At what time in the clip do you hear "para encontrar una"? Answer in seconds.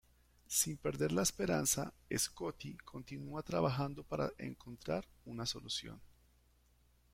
4.01-5.45